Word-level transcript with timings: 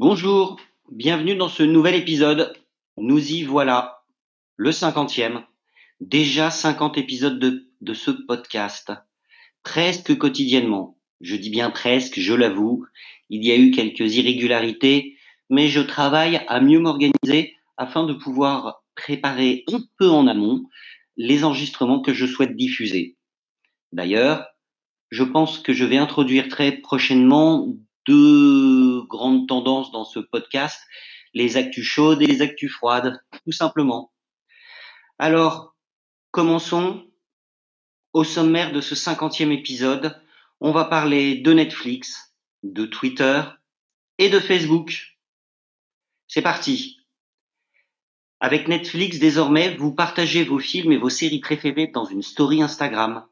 Bonjour, 0.00 0.60
bienvenue 0.92 1.34
dans 1.34 1.48
ce 1.48 1.64
nouvel 1.64 1.96
épisode. 1.96 2.52
Nous 2.98 3.32
y 3.32 3.42
voilà, 3.42 4.04
le 4.54 4.70
cinquantième. 4.70 5.42
Déjà 5.98 6.52
50 6.52 6.96
épisodes 6.98 7.40
de, 7.40 7.68
de 7.80 7.94
ce 7.94 8.12
podcast, 8.12 8.92
presque 9.64 10.16
quotidiennement. 10.16 10.96
Je 11.20 11.34
dis 11.34 11.50
bien 11.50 11.70
presque, 11.70 12.20
je 12.20 12.32
l'avoue. 12.32 12.86
Il 13.28 13.44
y 13.44 13.50
a 13.50 13.56
eu 13.56 13.72
quelques 13.72 14.14
irrégularités, 14.14 15.16
mais 15.50 15.66
je 15.66 15.80
travaille 15.80 16.42
à 16.46 16.60
mieux 16.60 16.78
m'organiser 16.78 17.56
afin 17.76 18.06
de 18.06 18.14
pouvoir 18.14 18.84
préparer 18.94 19.64
un 19.66 19.80
peu 19.98 20.08
en 20.10 20.28
amont 20.28 20.62
les 21.16 21.42
enregistrements 21.42 22.02
que 22.02 22.14
je 22.14 22.26
souhaite 22.26 22.54
diffuser. 22.54 23.16
D'ailleurs, 23.90 24.46
je 25.10 25.24
pense 25.24 25.58
que 25.58 25.72
je 25.72 25.84
vais 25.84 25.98
introduire 25.98 26.46
très 26.46 26.70
prochainement 26.70 27.66
deux 28.08 29.02
grandes 29.02 29.46
tendances 29.46 29.92
dans 29.92 30.06
ce 30.06 30.18
podcast, 30.18 30.80
les 31.34 31.58
actus 31.58 31.84
chaudes 31.84 32.22
et 32.22 32.26
les 32.26 32.40
actus 32.40 32.72
froides, 32.72 33.22
tout 33.44 33.52
simplement. 33.52 34.12
Alors, 35.18 35.76
commençons. 36.30 37.04
Au 38.14 38.24
sommaire 38.24 38.72
de 38.72 38.80
ce 38.80 38.94
cinquantième 38.94 39.52
épisode, 39.52 40.18
on 40.60 40.72
va 40.72 40.86
parler 40.86 41.36
de 41.36 41.52
Netflix, 41.52 42.34
de 42.62 42.86
Twitter 42.86 43.42
et 44.16 44.30
de 44.30 44.40
Facebook. 44.40 45.18
C'est 46.26 46.42
parti. 46.42 47.00
Avec 48.40 48.66
Netflix, 48.66 49.18
désormais, 49.18 49.76
vous 49.76 49.94
partagez 49.94 50.44
vos 50.44 50.58
films 50.58 50.92
et 50.92 50.96
vos 50.96 51.10
séries 51.10 51.40
préférées 51.40 51.88
dans 51.88 52.06
une 52.06 52.22
story 52.22 52.62
Instagram. 52.62 53.26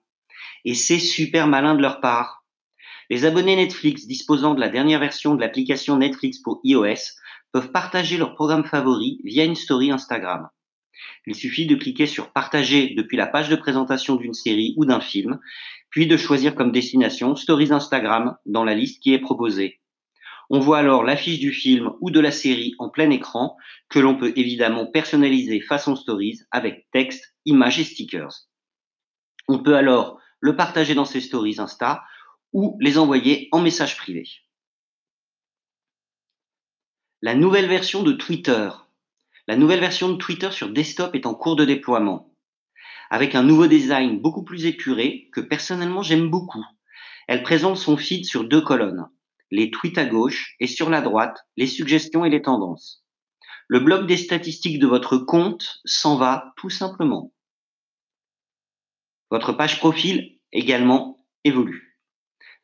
Et 0.67 0.75
c'est 0.75 0.99
super 0.99 1.47
malin 1.47 1.75
de 1.75 1.81
leur 1.81 2.01
part. 2.01 2.46
Les 3.09 3.25
abonnés 3.25 3.55
Netflix 3.55 4.07
disposant 4.07 4.55
de 4.55 4.61
la 4.61 4.69
dernière 4.69 4.99
version 4.99 5.35
de 5.35 5.41
l'application 5.41 5.97
Netflix 5.97 6.39
pour 6.39 6.61
iOS 6.65 7.15
peuvent 7.53 7.71
partager 7.71 8.17
leur 8.17 8.35
programme 8.35 8.65
favori 8.65 9.21
via 9.23 9.45
une 9.45 9.55
story 9.55 9.93
Instagram. 9.93 10.49
Il 11.27 11.35
suffit 11.35 11.67
de 11.67 11.77
cliquer 11.77 12.07
sur 12.07 12.33
Partager 12.33 12.95
depuis 12.97 13.17
la 13.17 13.27
page 13.27 13.49
de 13.49 13.57
présentation 13.57 14.17
d'une 14.17 14.35
série 14.35 14.75
ou 14.77 14.85
d'un 14.85 15.01
film, 15.01 15.39
puis 15.91 16.07
de 16.07 16.17
choisir 16.17 16.55
comme 16.55 16.73
destination 16.73 17.37
Stories 17.37 17.73
Instagram 17.73 18.37
dans 18.45 18.65
la 18.65 18.75
liste 18.75 19.03
qui 19.03 19.15
est 19.15 19.21
proposée. 19.21 19.81
On 20.51 20.59
voit 20.59 20.79
alors 20.79 21.05
l'affiche 21.05 21.39
du 21.39 21.53
film 21.53 21.93
ou 22.01 22.11
de 22.11 22.21
la 22.21 22.31
série 22.31 22.75
en 22.79 22.89
plein 22.89 23.11
écran 23.11 23.57
que 23.89 23.99
l'on 23.99 24.17
peut 24.17 24.33
évidemment 24.37 24.87
personnaliser 24.87 25.61
façon 25.61 25.97
Stories 25.97 26.41
avec 26.51 26.87
texte, 26.93 27.37
images 27.45 27.79
et 27.79 27.85
stickers. 27.85 28.49
On 29.49 29.61
peut 29.61 29.77
alors 29.77 30.19
le 30.41 30.57
partager 30.57 30.95
dans 30.95 31.05
ses 31.05 31.21
Stories 31.21 31.57
Insta 31.59 32.03
ou 32.53 32.77
les 32.81 32.99
envoyer 32.99 33.49
en 33.53 33.61
message 33.61 33.97
privé. 33.97 34.25
La 37.23 37.35
nouvelle 37.35 37.69
version 37.69 38.03
de 38.03 38.13
Twitter 38.13 38.71
la 39.49 39.55
nouvelle 39.55 39.81
version 39.81 40.09
de 40.09 40.17
Twitter 40.17 40.51
sur 40.51 40.71
desktop 40.71 41.15
est 41.15 41.25
en 41.25 41.35
cours 41.35 41.55
de 41.55 41.65
déploiement, 41.65 42.35
avec 43.11 43.37
un 43.37 43.45
nouveau 43.45 43.69
design 43.69 44.21
beaucoup 44.21 44.43
plus 44.43 44.67
épuré 44.67 45.29
que 45.33 45.41
personnellement 45.41 46.03
j'aime 46.03 46.31
beaucoup. 46.31 46.65
Elle 47.29 47.45
présente 47.45 47.77
son 47.77 47.97
feed 47.97 48.25
sur 48.25 48.43
deux 48.43 48.61
colonnes, 48.61 49.07
les 49.53 49.71
tweets 49.71 49.99
à 49.99 50.05
gauche 50.05 50.57
et 50.59 50.67
sur 50.67 50.91
la 50.91 51.01
droite, 51.01 51.39
les 51.57 51.69
suggestions 51.69 52.25
et 52.25 52.31
les 52.31 52.43
tendances. 52.43 53.05
Le 53.69 53.79
bloc 53.79 54.09
des 54.09 54.17
statistiques 54.17 54.81
de 54.81 54.87
votre 54.89 55.17
compte 55.17 55.81
s'en 55.85 56.17
va 56.17 56.53
tout 56.57 56.71
simplement. 56.71 57.33
Votre 59.31 59.53
page 59.53 59.79
profil 59.79 60.39
également 60.53 61.25
évolue. 61.45 61.96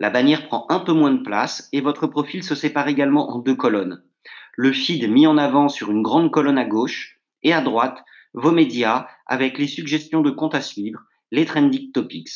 La 0.02 0.10
bannière 0.10 0.46
prend 0.48 0.66
un 0.68 0.80
peu 0.80 0.92
moins 0.92 1.12
de 1.12 1.22
place 1.22 1.70
et 1.72 1.80
votre 1.80 2.06
profil 2.06 2.42
se 2.42 2.54
sépare 2.54 2.88
également 2.88 3.30
en 3.30 3.38
deux 3.38 3.56
colonnes 3.56 4.02
le 4.56 4.72
feed 4.72 5.10
mis 5.10 5.26
en 5.26 5.38
avant 5.38 5.68
sur 5.68 5.90
une 5.90 6.02
grande 6.02 6.30
colonne 6.30 6.58
à 6.58 6.64
gauche 6.64 7.20
et 7.42 7.52
à 7.52 7.60
droite 7.60 7.98
vos 8.34 8.52
médias 8.52 9.06
avec 9.26 9.58
les 9.58 9.66
suggestions 9.66 10.20
de 10.20 10.30
comptes 10.30 10.54
à 10.54 10.60
suivre, 10.60 11.00
les 11.30 11.44
trending 11.44 11.92
topics. 11.92 12.32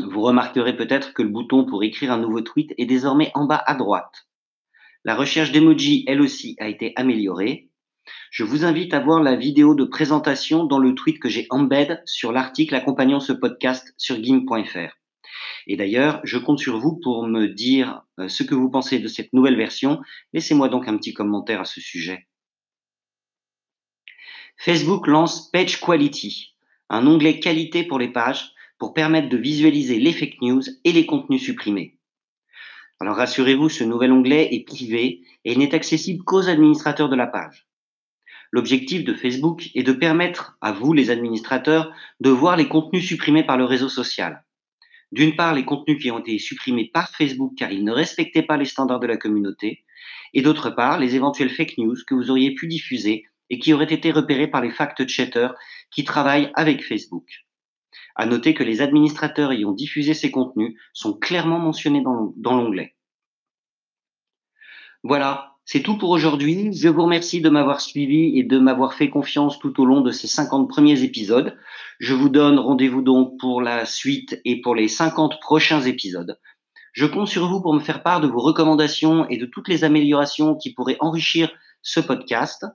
Vous 0.00 0.20
remarquerez 0.20 0.76
peut-être 0.76 1.12
que 1.12 1.22
le 1.22 1.30
bouton 1.30 1.64
pour 1.64 1.82
écrire 1.82 2.12
un 2.12 2.18
nouveau 2.18 2.40
tweet 2.40 2.72
est 2.78 2.86
désormais 2.86 3.30
en 3.34 3.46
bas 3.46 3.62
à 3.66 3.74
droite. 3.74 4.28
La 5.04 5.14
recherche 5.14 5.52
d'emoji, 5.52 6.04
elle 6.06 6.20
aussi, 6.20 6.56
a 6.58 6.68
été 6.68 6.92
améliorée. 6.96 7.70
Je 8.30 8.44
vous 8.44 8.64
invite 8.64 8.94
à 8.94 9.00
voir 9.00 9.22
la 9.22 9.34
vidéo 9.34 9.74
de 9.74 9.84
présentation 9.84 10.64
dans 10.64 10.78
le 10.78 10.94
tweet 10.94 11.18
que 11.18 11.28
j'ai 11.28 11.46
embed 11.50 12.00
sur 12.04 12.32
l'article 12.32 12.74
accompagnant 12.74 13.20
ce 13.20 13.32
podcast 13.32 13.92
sur 13.96 14.22
gim.fr. 14.22 14.97
Et 15.66 15.76
d'ailleurs, 15.76 16.20
je 16.24 16.38
compte 16.38 16.58
sur 16.58 16.78
vous 16.78 16.98
pour 17.02 17.26
me 17.26 17.46
dire 17.46 18.02
euh, 18.18 18.28
ce 18.28 18.42
que 18.42 18.54
vous 18.54 18.70
pensez 18.70 18.98
de 18.98 19.08
cette 19.08 19.32
nouvelle 19.32 19.56
version. 19.56 20.00
Laissez-moi 20.32 20.68
donc 20.68 20.88
un 20.88 20.96
petit 20.96 21.12
commentaire 21.12 21.60
à 21.60 21.64
ce 21.64 21.80
sujet. 21.80 22.26
Facebook 24.56 25.06
lance 25.06 25.50
Page 25.50 25.80
Quality, 25.80 26.54
un 26.88 27.06
onglet 27.06 27.38
qualité 27.38 27.84
pour 27.84 27.98
les 27.98 28.12
pages 28.12 28.52
pour 28.78 28.94
permettre 28.94 29.28
de 29.28 29.36
visualiser 29.36 29.98
les 29.98 30.12
fake 30.12 30.40
news 30.40 30.62
et 30.84 30.92
les 30.92 31.06
contenus 31.06 31.42
supprimés. 31.42 31.98
Alors 33.00 33.16
rassurez-vous, 33.16 33.68
ce 33.68 33.84
nouvel 33.84 34.12
onglet 34.12 34.54
est 34.54 34.66
privé 34.66 35.22
et 35.44 35.54
n'est 35.56 35.74
accessible 35.74 36.24
qu'aux 36.24 36.48
administrateurs 36.48 37.08
de 37.08 37.16
la 37.16 37.26
page. 37.26 37.68
L'objectif 38.50 39.04
de 39.04 39.14
Facebook 39.14 39.68
est 39.74 39.82
de 39.82 39.92
permettre 39.92 40.56
à 40.60 40.72
vous, 40.72 40.92
les 40.92 41.10
administrateurs, 41.10 41.92
de 42.20 42.30
voir 42.30 42.56
les 42.56 42.68
contenus 42.68 43.06
supprimés 43.06 43.44
par 43.44 43.58
le 43.58 43.64
réseau 43.64 43.88
social. 43.88 44.44
D'une 45.10 45.36
part, 45.36 45.54
les 45.54 45.64
contenus 45.64 46.02
qui 46.02 46.10
ont 46.10 46.18
été 46.18 46.38
supprimés 46.38 46.90
par 46.92 47.08
Facebook 47.10 47.54
car 47.56 47.72
ils 47.72 47.84
ne 47.84 47.92
respectaient 47.92 48.42
pas 48.42 48.56
les 48.56 48.66
standards 48.66 49.00
de 49.00 49.06
la 49.06 49.16
communauté, 49.16 49.84
et 50.34 50.42
d'autre 50.42 50.70
part, 50.70 50.98
les 50.98 51.16
éventuelles 51.16 51.50
fake 51.50 51.78
news 51.78 51.96
que 52.06 52.14
vous 52.14 52.30
auriez 52.30 52.54
pu 52.54 52.66
diffuser 52.66 53.24
et 53.50 53.58
qui 53.58 53.72
auraient 53.72 53.92
été 53.92 54.10
repérés 54.12 54.48
par 54.48 54.60
les 54.60 54.70
fact-checkers 54.70 55.54
qui 55.90 56.04
travaillent 56.04 56.52
avec 56.54 56.84
Facebook. 56.84 57.26
À 58.14 58.26
noter 58.26 58.52
que 58.52 58.64
les 58.64 58.82
administrateurs 58.82 59.52
ayant 59.52 59.72
diffusé 59.72 60.12
ces 60.12 60.30
contenus 60.30 60.78
sont 60.92 61.18
clairement 61.18 61.58
mentionnés 61.58 62.02
dans 62.02 62.56
l'onglet. 62.56 62.94
Voilà, 65.04 65.56
c'est 65.64 65.82
tout 65.82 65.96
pour 65.96 66.10
aujourd'hui. 66.10 66.72
Je 66.72 66.88
vous 66.88 67.02
remercie 67.02 67.40
de 67.40 67.50
m'avoir 67.50 67.80
suivi 67.80 68.38
et 68.38 68.42
de 68.42 68.58
m'avoir 68.58 68.94
fait 68.94 69.10
confiance 69.10 69.58
tout 69.58 69.80
au 69.80 69.84
long 69.84 70.00
de 70.00 70.10
ces 70.10 70.26
50 70.26 70.68
premiers 70.68 71.02
épisodes. 71.02 71.56
Je 72.00 72.14
vous 72.14 72.28
donne 72.28 72.58
rendez-vous 72.58 73.02
donc 73.02 73.38
pour 73.38 73.62
la 73.62 73.84
suite 73.84 74.40
et 74.44 74.60
pour 74.60 74.74
les 74.74 74.88
50 74.88 75.40
prochains 75.40 75.82
épisodes. 75.82 76.38
Je 76.92 77.06
compte 77.06 77.28
sur 77.28 77.48
vous 77.48 77.62
pour 77.62 77.74
me 77.74 77.80
faire 77.80 78.02
part 78.02 78.20
de 78.20 78.26
vos 78.26 78.40
recommandations 78.40 79.28
et 79.28 79.36
de 79.36 79.46
toutes 79.46 79.68
les 79.68 79.84
améliorations 79.84 80.56
qui 80.56 80.74
pourraient 80.74 80.96
enrichir 81.00 81.50
ce 81.82 82.00
podcast. 82.00 82.66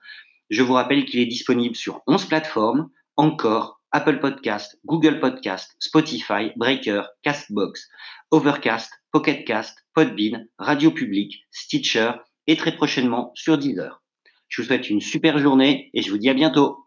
Je 0.49 0.61
vous 0.61 0.73
rappelle 0.73 1.05
qu'il 1.05 1.19
est 1.19 1.25
disponible 1.25 1.75
sur 1.75 2.01
11 2.07 2.25
plateformes, 2.25 2.89
encore 3.17 3.81
Apple 3.93 4.19
Podcast, 4.19 4.79
Google 4.85 5.19
Podcast, 5.19 5.77
Spotify, 5.79 6.51
Breaker, 6.57 7.03
Castbox, 7.21 7.87
Overcast, 8.31 8.91
Pocketcast, 9.11 9.77
Podbean, 9.93 10.47
Radio 10.57 10.89
Public, 10.89 11.45
Stitcher 11.51 12.11
et 12.47 12.57
très 12.57 12.75
prochainement 12.75 13.31
sur 13.35 13.59
Deezer. 13.59 14.01
Je 14.49 14.61
vous 14.61 14.67
souhaite 14.67 14.89
une 14.89 14.99
super 14.99 15.37
journée 15.37 15.91
et 15.93 16.01
je 16.01 16.09
vous 16.09 16.17
dis 16.17 16.29
à 16.29 16.33
bientôt. 16.33 16.82